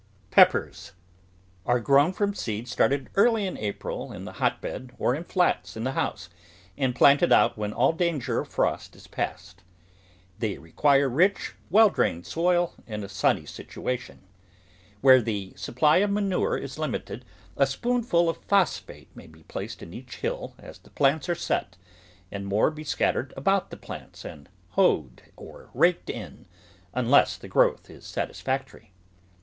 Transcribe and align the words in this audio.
PEPPERS 0.31 0.93
Are 1.63 1.79
grown 1.79 2.11
from 2.11 2.33
seed 2.33 2.67
started 2.67 3.11
early 3.13 3.45
in 3.45 3.55
April 3.55 4.11
in 4.11 4.25
the 4.25 4.31
hotbed 4.41 4.93
or 4.97 5.13
in 5.13 5.23
flats 5.23 5.77
in 5.77 5.83
the 5.83 5.91
house 5.91 6.27
and 6.75 6.95
planted 6.95 7.31
out 7.31 7.55
when 7.55 7.71
all 7.71 7.93
danger 7.93 8.39
of 8.39 8.47
frost 8.47 8.95
is 8.95 9.05
passed. 9.05 9.61
They 10.39 10.57
require 10.57 11.07
rich, 11.07 11.53
well 11.69 11.91
drained 11.91 12.25
soil 12.25 12.73
and 12.87 13.03
a 13.03 13.09
sunny 13.09 13.45
situation. 13.45 14.23
Where 15.01 15.21
the 15.21 15.53
supply 15.55 15.97
of 15.97 16.09
manure 16.09 16.57
is 16.57 16.79
limited, 16.79 17.23
a 17.55 17.67
spoonful 17.67 18.27
of 18.27 18.43
phosphate 18.45 19.15
may 19.15 19.27
be 19.27 19.43
placed 19.43 19.83
in 19.83 19.93
each 19.93 20.15
hill 20.15 20.55
as 20.57 20.79
the 20.79 20.89
plants 20.89 21.29
are 21.29 21.35
set, 21.35 21.77
and 22.31 22.47
more 22.47 22.71
be 22.71 22.83
scattered 22.83 23.35
about 23.37 23.69
the 23.69 23.77
plants 23.77 24.25
and 24.25 24.49
hoed 24.69 25.21
or 25.35 25.69
raked 25.75 26.09
in 26.09 26.47
unless 26.91 27.37
the 27.37 27.47
growth 27.47 27.87
is 27.87 28.03
satisfactory. 28.07 28.93